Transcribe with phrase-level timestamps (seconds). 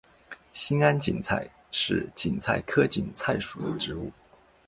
[0.51, 4.11] 兴安堇菜是堇菜科堇菜属的植物。